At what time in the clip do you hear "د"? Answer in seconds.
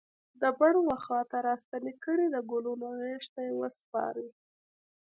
0.41-0.43, 2.31-2.37